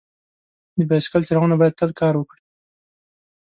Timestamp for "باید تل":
1.59-1.91